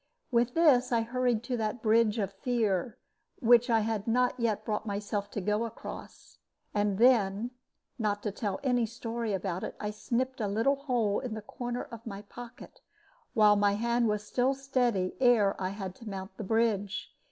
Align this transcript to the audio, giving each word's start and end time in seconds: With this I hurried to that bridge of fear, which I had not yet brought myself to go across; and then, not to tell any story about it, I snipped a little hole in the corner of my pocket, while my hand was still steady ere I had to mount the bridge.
With 0.31 0.55
this 0.55 0.91
I 0.91 1.01
hurried 1.01 1.43
to 1.43 1.57
that 1.57 1.83
bridge 1.83 2.17
of 2.17 2.33
fear, 2.33 2.97
which 3.39 3.69
I 3.69 3.81
had 3.81 4.07
not 4.07 4.33
yet 4.39 4.65
brought 4.65 4.83
myself 4.87 5.29
to 5.29 5.41
go 5.41 5.63
across; 5.63 6.39
and 6.73 6.97
then, 6.97 7.51
not 7.99 8.23
to 8.23 8.31
tell 8.31 8.59
any 8.63 8.87
story 8.87 9.31
about 9.31 9.63
it, 9.63 9.75
I 9.79 9.91
snipped 9.91 10.41
a 10.41 10.47
little 10.47 10.77
hole 10.77 11.19
in 11.19 11.35
the 11.35 11.41
corner 11.43 11.83
of 11.83 12.07
my 12.07 12.23
pocket, 12.23 12.81
while 13.35 13.55
my 13.55 13.73
hand 13.73 14.07
was 14.07 14.25
still 14.25 14.55
steady 14.55 15.13
ere 15.19 15.55
I 15.61 15.69
had 15.69 15.93
to 15.97 16.09
mount 16.09 16.35
the 16.35 16.43
bridge. 16.43 17.13